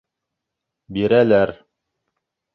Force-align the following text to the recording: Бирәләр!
Бирәләр! 0.97 1.53